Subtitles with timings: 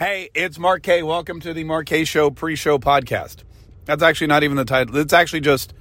[0.00, 1.02] Hey, it's Mark Kaye.
[1.02, 2.04] Welcome to the Mark Kaye.
[2.04, 3.44] Show pre-show podcast.
[3.84, 4.96] That's actually not even the title.
[4.96, 5.74] It's actually just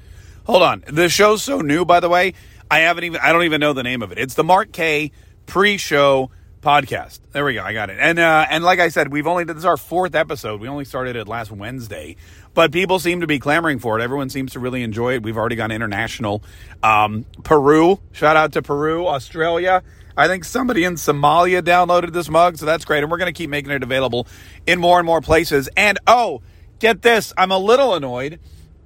[0.46, 0.84] hold on.
[0.88, 2.34] The show's so new, by the way.
[2.70, 4.18] I haven't even I don't even know the name of it.
[4.18, 5.14] It's the Mark Kaye.
[5.46, 7.22] pre-show podcast.
[7.32, 7.64] There we go.
[7.64, 7.98] I got it.
[7.98, 10.60] And uh, and like I said, we've only this is our fourth episode.
[10.60, 12.18] We only started it last Wednesday,
[12.54, 14.04] but people seem to be clamoring for it.
[14.04, 15.24] Everyone seems to really enjoy it.
[15.24, 16.44] We've already gone international.
[16.84, 19.82] Um, Peru, shout out to Peru, Australia.
[20.20, 23.04] I think somebody in Somalia downloaded this mug, so that's great.
[23.04, 24.28] And we're going to keep making it available
[24.68, 25.70] in more and more places.
[25.78, 26.42] And oh,
[26.80, 28.42] get this, I'm a little annoyed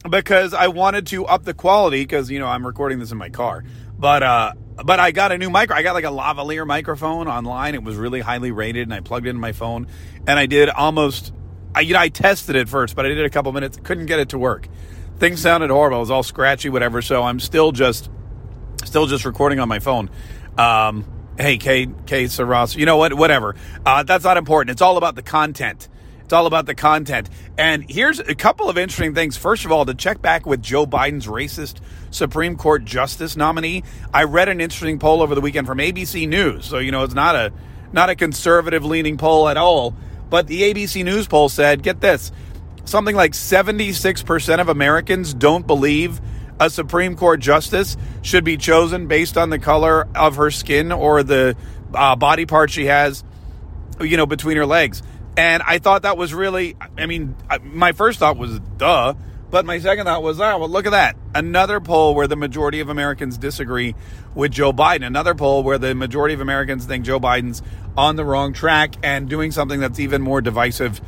[0.07, 3.29] because I wanted to up the quality because you know I'm recording this in my
[3.29, 3.63] car,
[3.97, 4.53] but uh,
[4.85, 5.75] but I got a new micro.
[5.75, 7.73] I got like a lavalier microphone online.
[7.73, 9.87] It was really highly rated, and I plugged it in my phone,
[10.27, 11.33] and I did almost.
[11.73, 14.19] I you know I tested it first, but I did a couple minutes, couldn't get
[14.19, 14.67] it to work.
[15.17, 15.97] Things sounded horrible.
[15.97, 17.01] It was all scratchy, whatever.
[17.01, 18.11] So I'm still just
[18.85, 20.11] still just recording on my phone.
[20.57, 21.05] Um,
[21.37, 23.13] hey, K K Saras, you know what?
[23.13, 23.55] Whatever.
[23.85, 24.71] Uh, that's not important.
[24.71, 25.87] It's all about the content.
[26.23, 27.29] It's all about the content.
[27.57, 29.35] And here's a couple of interesting things.
[29.35, 31.79] First of all, to check back with Joe Biden's racist
[32.11, 36.65] Supreme Court justice nominee, I read an interesting poll over the weekend from ABC News.
[36.65, 37.51] So you know, it's not a
[37.91, 39.95] not a conservative leaning poll at all.
[40.29, 42.31] But the ABC News poll said, get this,
[42.85, 46.19] something like 76% of Americans don't believe
[46.59, 51.23] a Supreme Court justice should be chosen based on the color of her skin or
[51.23, 51.55] the
[51.93, 53.23] uh, body part she has,
[53.99, 55.03] you know, between her legs.
[55.35, 59.15] And I thought that was really, I mean, my first thought was duh,
[59.49, 61.15] but my second thought was, oh, well, look at that.
[61.35, 63.95] Another poll where the majority of Americans disagree
[64.35, 65.05] with Joe Biden.
[65.05, 67.61] Another poll where the majority of Americans think Joe Biden's
[67.97, 71.01] on the wrong track and doing something that's even more divisive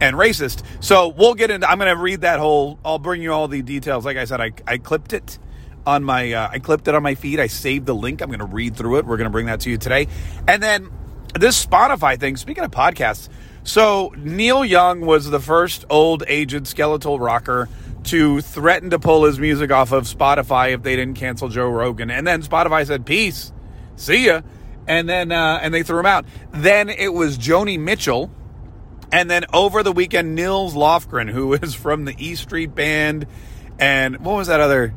[0.00, 0.62] and racist.
[0.80, 1.68] So we'll get into.
[1.68, 2.78] I'm going to read that whole.
[2.84, 4.04] I'll bring you all the details.
[4.04, 5.38] Like I said, I, I clipped it
[5.86, 6.32] on my.
[6.32, 7.40] Uh, I clipped it on my feed.
[7.40, 8.20] I saved the link.
[8.20, 9.06] I'm going to read through it.
[9.06, 10.08] We're going to bring that to you today.
[10.46, 10.90] And then
[11.34, 12.36] this Spotify thing.
[12.36, 13.28] Speaking of podcasts,
[13.62, 17.68] so Neil Young was the first old aged skeletal rocker
[18.04, 22.10] to threaten to pull his music off of Spotify if they didn't cancel Joe Rogan.
[22.10, 23.52] And then Spotify said, "Peace,
[23.96, 24.42] see ya."
[24.86, 26.26] And then uh, and they threw him out.
[26.52, 28.30] Then it was Joni Mitchell
[29.12, 33.26] and then over the weekend, Nils Lofgren, who is from the E Street Band,
[33.78, 34.94] and what was that other?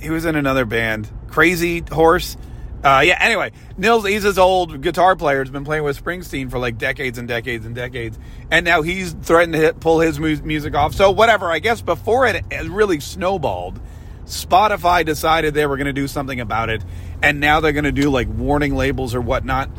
[0.00, 2.36] He was in another band, Crazy Horse.
[2.84, 3.16] Uh, yeah.
[3.20, 5.38] Anyway, Nils, he's his old guitar player.
[5.38, 8.18] Has been playing with Springsteen for like decades and decades and decades,
[8.50, 10.94] and now he's threatened to hit, pull his mu- music off.
[10.94, 11.50] So whatever.
[11.50, 13.80] I guess before it really snowballed,
[14.24, 16.82] Spotify decided they were going to do something about it,
[17.22, 19.70] and now they're going to do like warning labels or whatnot.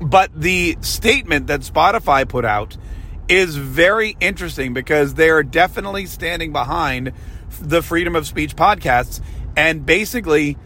[0.00, 2.76] But the statement that Spotify put out
[3.28, 7.12] is very interesting because they're definitely standing behind
[7.60, 9.20] the freedom of speech podcasts
[9.56, 10.56] and basically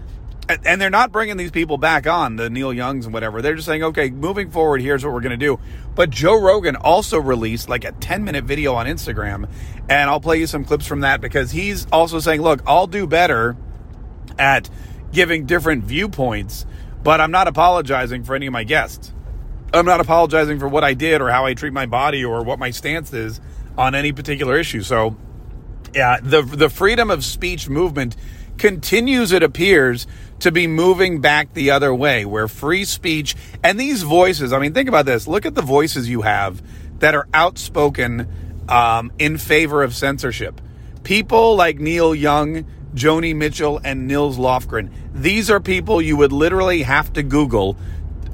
[0.64, 3.40] and they're not bringing these people back on the Neil Youngs and whatever.
[3.40, 5.60] They're just saying, okay, moving forward, here's what we're going to do.
[5.94, 9.48] But Joe Rogan also released like a 10 minute video on Instagram,
[9.88, 13.06] and I'll play you some clips from that because he's also saying, look, I'll do
[13.06, 13.56] better
[14.38, 14.68] at
[15.12, 16.66] giving different viewpoints,
[17.02, 19.12] but I'm not apologizing for any of my guests.
[19.72, 22.58] I'm not apologizing for what I did or how I treat my body or what
[22.58, 23.40] my stance is
[23.78, 24.82] on any particular issue.
[24.82, 25.16] So,
[25.94, 28.16] yeah, the the freedom of speech movement
[28.58, 30.06] continues, it appears,
[30.40, 34.52] to be moving back the other way, where free speech and these voices.
[34.52, 35.26] I mean, think about this.
[35.26, 36.62] Look at the voices you have
[37.00, 38.28] that are outspoken
[38.68, 40.60] um, in favor of censorship.
[41.02, 44.90] People like Neil Young, Joni Mitchell, and Nils Lofgren.
[45.14, 47.76] These are people you would literally have to Google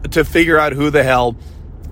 [0.09, 1.37] to figure out who the hell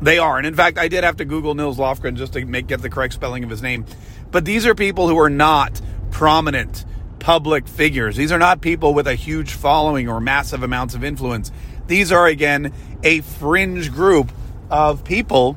[0.00, 0.38] they are.
[0.38, 2.90] And in fact, I did have to Google Nils Lofgren just to make get the
[2.90, 3.86] correct spelling of his name.
[4.30, 5.80] But these are people who are not
[6.10, 6.84] prominent
[7.18, 8.16] public figures.
[8.16, 11.50] These are not people with a huge following or massive amounts of influence.
[11.86, 14.30] These are again a fringe group
[14.70, 15.56] of people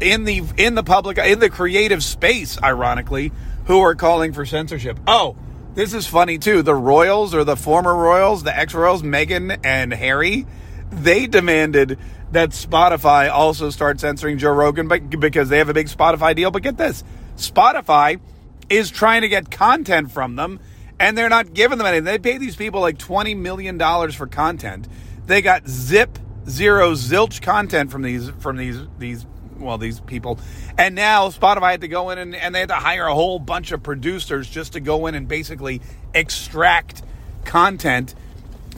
[0.00, 3.32] in the in the public in the creative space ironically
[3.66, 4.98] who are calling for censorship.
[5.06, 5.36] Oh,
[5.74, 6.62] this is funny too.
[6.62, 10.46] The royals or the former royals, the ex-royals Meghan and Harry,
[10.90, 11.98] they demanded
[12.32, 16.50] that Spotify also start censoring Joe Rogan but because they have a big Spotify deal.
[16.50, 17.04] But get this
[17.36, 18.20] Spotify
[18.68, 20.60] is trying to get content from them
[20.98, 22.04] and they're not giving them anything.
[22.04, 23.78] They pay these people like $20 million
[24.12, 24.86] for content.
[25.26, 29.26] They got zip, zero, zilch content from these, from these, these,
[29.58, 30.38] well, these people.
[30.76, 33.38] And now Spotify had to go in and, and they had to hire a whole
[33.38, 35.80] bunch of producers just to go in and basically
[36.14, 37.02] extract
[37.44, 38.14] content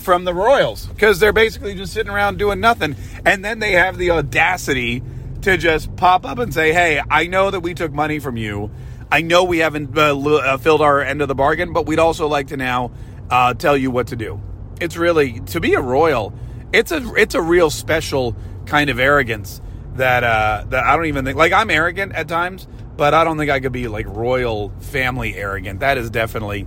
[0.03, 2.97] from the Royals because they're basically just sitting around doing nothing.
[3.25, 5.03] And then they have the audacity
[5.43, 8.71] to just pop up and say, Hey, I know that we took money from you.
[9.11, 12.27] I know we haven't uh, uh, filled our end of the bargain, but we'd also
[12.29, 12.93] like to now
[13.31, 14.41] uh, tell you what to do.
[14.81, 16.33] It's really to be a royal.
[16.73, 18.35] It's a it's a real special
[18.67, 19.61] kind of arrogance
[19.97, 22.67] that uh, that I don't even think like I'm arrogant at times,
[22.97, 25.81] but I don't think I could be like royal family arrogant.
[25.81, 26.67] That is definitely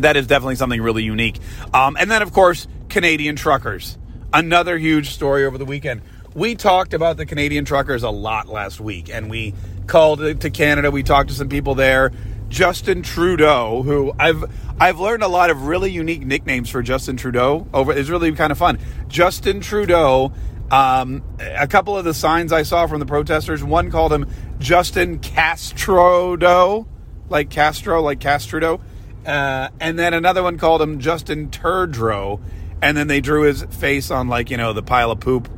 [0.00, 1.38] that is definitely something really unique.
[1.74, 3.98] Um, and then of course Canadian truckers,
[4.32, 6.02] another huge story over the weekend.
[6.34, 9.54] We talked about the Canadian truckers a lot last week, and we
[9.86, 10.90] called to Canada.
[10.90, 12.10] We talked to some people there.
[12.48, 14.44] Justin Trudeau, who I've
[14.80, 17.66] I've learned a lot of really unique nicknames for Justin Trudeau.
[17.72, 18.78] Over it's really kind of fun.
[19.08, 20.32] Justin Trudeau.
[20.70, 23.62] Um, a couple of the signs I saw from the protesters.
[23.62, 24.26] One called him
[24.58, 26.86] Justin Castrodo,
[27.28, 28.80] like Castro, like Castrudo.
[29.26, 32.40] Uh, and then another one called him Justin Turdrow.
[32.80, 35.48] And then they drew his face on like you know the pile of poop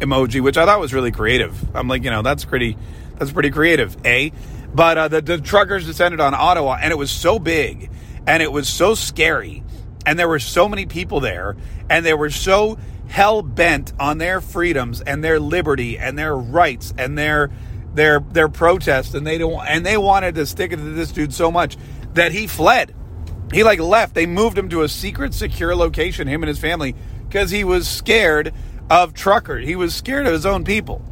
[0.00, 1.76] emoji, which I thought was really creative.
[1.76, 2.76] I'm like, you know, that's pretty,
[3.18, 4.30] that's pretty creative, eh?
[4.74, 7.90] But uh, the, the truckers descended on Ottawa, and it was so big,
[8.26, 9.62] and it was so scary,
[10.06, 11.56] and there were so many people there,
[11.88, 12.78] and they were so
[13.08, 17.50] hell bent on their freedoms and their liberty and their rights and their
[17.92, 21.34] their their protest, and they don't and they wanted to stick it to this dude
[21.34, 21.76] so much
[22.14, 22.94] that he fled.
[23.52, 24.14] He like left.
[24.14, 26.94] They moved him to a secret, secure location, him and his family,
[27.28, 28.54] because he was scared
[28.88, 29.58] of trucker.
[29.58, 31.02] He was scared of his own people.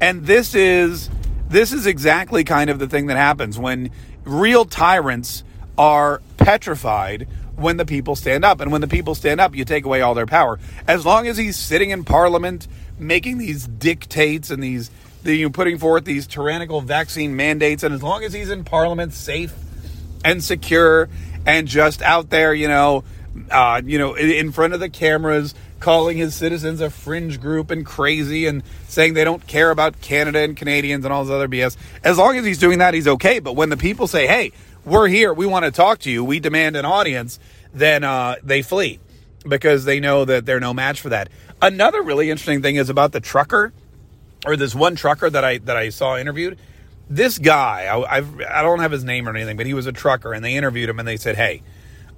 [0.00, 1.10] And this is
[1.48, 3.90] this is exactly kind of the thing that happens when
[4.24, 5.44] real tyrants
[5.76, 8.60] are petrified when the people stand up.
[8.60, 10.58] And when the people stand up, you take away all their power.
[10.88, 12.66] As long as he's sitting in parliament
[12.98, 14.90] making these dictates and these
[15.22, 19.12] the, you putting forth these tyrannical vaccine mandates, and as long as he's in parliament
[19.12, 19.54] safe
[20.24, 21.08] and secure
[21.46, 23.04] and just out there, you know,
[23.50, 27.84] uh, you know, in front of the cameras, calling his citizens a fringe group and
[27.84, 31.76] crazy and saying they don't care about Canada and Canadians and all this other BS.
[32.04, 33.40] As long as he's doing that, he's okay.
[33.40, 34.52] But when the people say, hey,
[34.84, 37.38] we're here, we want to talk to you, we demand an audience,
[37.74, 39.00] then uh, they flee
[39.46, 41.28] because they know that they're no match for that.
[41.60, 43.72] Another really interesting thing is about the trucker,
[44.44, 46.58] or this one trucker that I that I saw interviewed.
[47.14, 49.92] This guy, I, I've, I don't have his name or anything, but he was a
[49.92, 51.62] trucker, and they interviewed him, and they said, "Hey,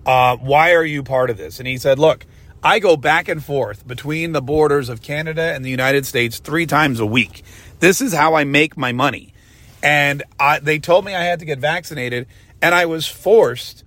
[0.06, 2.26] uh, why are you part of this?" And he said, "Look,
[2.62, 6.64] I go back and forth between the borders of Canada and the United States three
[6.64, 7.42] times a week.
[7.80, 9.34] This is how I make my money.
[9.82, 12.26] And I, they told me I had to get vaccinated,
[12.62, 13.84] and I was forced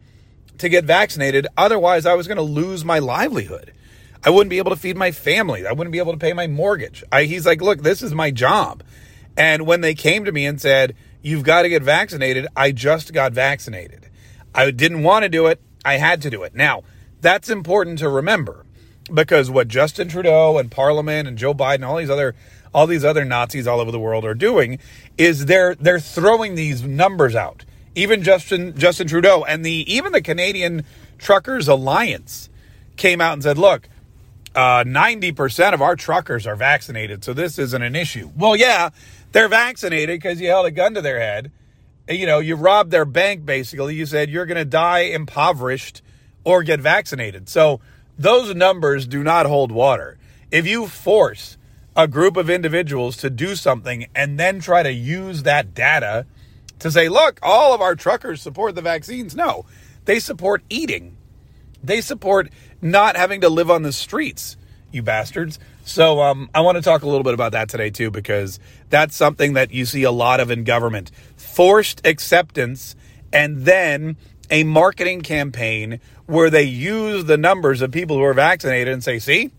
[0.60, 1.48] to get vaccinated.
[1.58, 3.74] Otherwise, I was going to lose my livelihood.
[4.24, 5.66] I wouldn't be able to feed my family.
[5.66, 7.04] I wouldn't be able to pay my mortgage.
[7.12, 8.84] I, he's like, look, this is my job.
[9.38, 13.14] And when they came to me and said, you've got to get vaccinated, I just
[13.14, 14.10] got vaccinated.
[14.54, 15.62] I didn't want to do it.
[15.86, 16.56] I had to do it.
[16.56, 16.84] Now,
[17.22, 18.66] that's important to remember
[19.14, 22.36] because what Justin Trudeau and Parliament and Joe Biden, all these other
[22.74, 24.80] all these other Nazis all over the world are doing
[25.18, 27.64] is they're they're throwing these numbers out.
[27.96, 30.84] Even Justin Justin Trudeau and the even the Canadian
[31.18, 32.50] Truckers Alliance
[32.98, 33.88] came out and said, "Look,
[34.58, 38.90] uh, 90% of our truckers are vaccinated, so this isn't an issue." Well, yeah,
[39.32, 41.52] they're vaccinated because you held a gun to their head.
[42.10, 43.96] You know, you robbed their bank basically.
[43.96, 46.02] You said you're going to die impoverished
[46.44, 47.50] or get vaccinated.
[47.50, 47.82] So
[48.18, 50.18] those numbers do not hold water.
[50.50, 51.58] If you force
[51.96, 56.26] a group of individuals to do something and then try to use that data
[56.80, 59.66] to say, look, all of our truckers support the vaccines, no,
[60.06, 61.17] they support eating.
[61.84, 62.50] They support
[62.82, 64.58] not having to live on the streets,
[64.92, 65.60] you bastards.
[65.84, 68.60] So um, I want to talk a little bit about that today too, because
[68.90, 72.96] that's something that you see a lot of in government forced acceptance
[73.32, 74.18] and then
[74.50, 79.20] a marketing campaign where they use the numbers of people who are vaccinated and say,
[79.20, 79.52] see,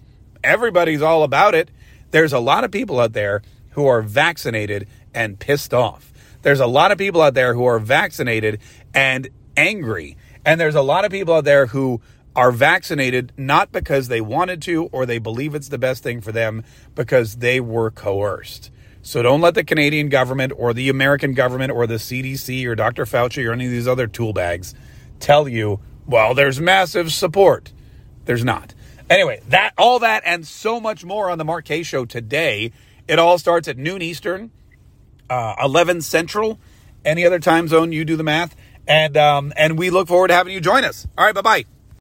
[0.43, 1.71] everybody's all about it.
[2.11, 6.13] There's a lot of people out there who are vaccinated and pissed off.
[6.43, 8.61] There's a lot of people out there who are vaccinated
[8.95, 10.17] and angry.
[10.49, 12.01] And there's a lot of people out there who
[12.35, 16.33] are vaccinated not because they wanted to or they believe it's the best thing for
[16.33, 16.65] them,
[16.95, 18.71] because they were coerced.
[19.03, 23.05] So don't let the Canadian government or the American government or the CDC or Dr.
[23.05, 24.75] Fauci or any of these other tool bags
[25.21, 27.71] tell you well, there's massive support.
[28.25, 28.73] There's not.
[29.11, 32.73] Anyway, that all that and so much more on the Mark Kaye Show today.
[33.07, 34.51] It all starts at noon Eastern,
[35.29, 36.59] uh, 11 Central.
[37.05, 38.57] Any other time zone, you do the math.
[38.89, 41.07] And um, and we look forward to having you join us.
[41.17, 41.78] All right, bye bye.